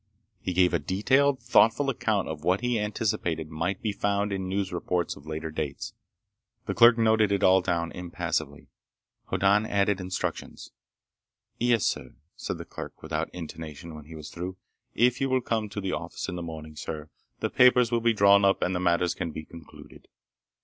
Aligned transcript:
He 0.41 0.53
gave 0.53 0.73
a 0.73 0.79
detailed, 0.79 1.39
thoughtful 1.43 1.87
account 1.87 2.27
of 2.27 2.43
what 2.43 2.61
he 2.61 2.79
anticipated 2.79 3.49
might 3.51 3.83
be 3.83 3.91
found 3.91 4.33
in 4.33 4.47
news 4.49 4.73
reports 4.73 5.15
of 5.15 5.27
later 5.27 5.51
dates. 5.51 5.93
The 6.65 6.73
clerk 6.73 6.97
noted 6.97 7.31
it 7.31 7.43
all 7.43 7.61
down, 7.61 7.91
impassively. 7.91 8.69
Hoddan 9.25 9.67
added 9.67 10.01
instructions. 10.01 10.71
"Yes, 11.59 11.85
sir," 11.85 12.15
said 12.35 12.57
the 12.57 12.65
clerk 12.65 13.03
without 13.03 13.29
intonation 13.31 13.93
when 13.93 14.05
he 14.05 14.15
was 14.15 14.31
through. 14.31 14.57
"If 14.95 15.21
you 15.21 15.29
will 15.29 15.39
come 15.39 15.69
to 15.69 15.79
the 15.79 15.91
office 15.93 16.27
in 16.27 16.35
the 16.35 16.41
morning, 16.41 16.75
sir, 16.75 17.11
the 17.39 17.51
papers 17.51 17.91
will 17.91 18.01
be 18.01 18.11
drawn 18.15 18.43
up 18.43 18.63
and 18.63 18.73
matters 18.83 19.13
can 19.13 19.29
be 19.31 19.45
concluded. 19.45 20.07